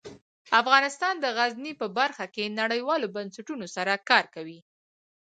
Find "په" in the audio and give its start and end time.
1.81-1.87